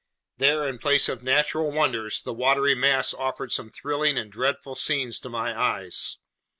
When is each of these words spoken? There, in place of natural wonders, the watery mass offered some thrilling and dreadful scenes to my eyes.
There, 0.39 0.67
in 0.67 0.79
place 0.79 1.07
of 1.09 1.21
natural 1.21 1.69
wonders, 1.71 2.23
the 2.23 2.33
watery 2.33 2.73
mass 2.73 3.13
offered 3.13 3.51
some 3.51 3.69
thrilling 3.69 4.17
and 4.17 4.31
dreadful 4.31 4.73
scenes 4.73 5.19
to 5.19 5.29
my 5.29 5.55
eyes. 5.55 6.17